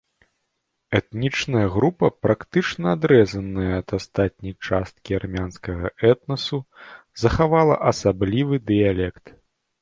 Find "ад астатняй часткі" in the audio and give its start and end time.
3.81-5.11